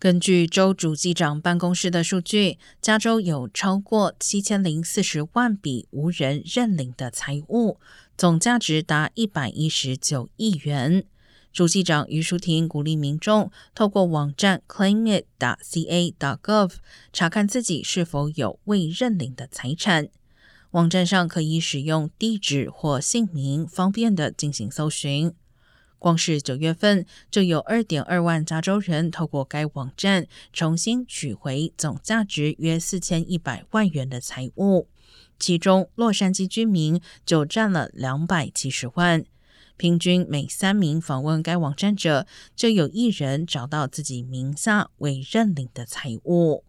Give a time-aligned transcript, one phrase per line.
[0.00, 7.80] 根据州主机长办公室的数据，加州有超过七千零四十万笔无人认领的财物，
[8.16, 11.04] 总价值达一百一十九亿元。
[11.52, 16.74] 主机长于淑婷鼓励民众透过网站 claimit.ca.gov
[17.12, 20.06] 查看自己是否有未认领的财产。
[20.70, 25.34] 网站上可以使用地址或姓名，方便的进行搜寻。
[25.98, 34.88] 光是九月份，就有二点二万加州人透过该网站重新取回总价值约四千一百万元的财物，
[35.38, 39.24] 其中洛杉矶居民就占了两百七十万。
[39.76, 42.26] 平均每三名访问该网站者，
[42.56, 46.64] 就有一人找到自己名下未认领的财物。